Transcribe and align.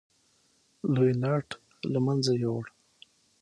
لوی 0.93 1.11
لاټ 1.21 1.47
له 1.91 1.99
منځه 2.05 2.31
یووړ. 2.41 2.65